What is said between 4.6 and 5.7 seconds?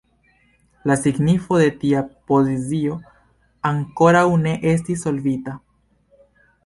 estis solvita.